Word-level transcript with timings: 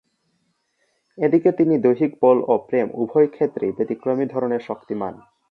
এদিকে 1.17 1.49
তিনি 1.51 1.75
দৈহিক 1.77 2.11
বল 2.21 2.37
ও 2.47 2.53
প্রেম 2.67 2.87
উভয়ক্ষেত্রেই 2.93 3.75
ব্যতিক্রমী 3.77 4.25
ধরনের 4.25 4.61
শক্তিমান। 4.69 5.13